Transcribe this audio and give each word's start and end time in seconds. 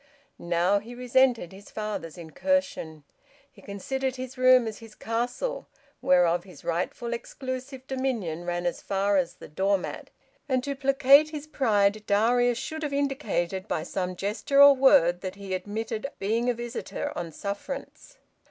Now, 0.39 0.79
he 0.79 0.95
resented 0.95 1.51
his 1.53 1.69
father's 1.69 2.17
incursion. 2.17 3.03
He 3.51 3.61
considered 3.61 4.15
his 4.15 4.35
room 4.35 4.65
as 4.65 4.79
his 4.79 4.95
castle, 4.95 5.67
whereof 6.01 6.43
his 6.43 6.63
rightful 6.63 7.13
exclusive 7.13 7.85
dominion 7.85 8.43
ran 8.45 8.65
as 8.65 8.81
far 8.81 9.17
as 9.17 9.35
the 9.35 9.47
door 9.47 9.77
mat; 9.77 10.09
and 10.49 10.63
to 10.63 10.75
placate 10.75 11.29
his 11.29 11.45
pride 11.45 12.03
Darius 12.07 12.57
should 12.57 12.81
have 12.81 12.93
indicated 12.93 13.67
by 13.67 13.83
some 13.83 14.15
gesture 14.15 14.59
or 14.59 14.73
word 14.75 15.21
that 15.21 15.35
he 15.35 15.53
admitted 15.53 16.07
being 16.17 16.49
a 16.49 16.55
visitor 16.55 17.13
on 17.15 17.31
sufferance. 17.31 18.17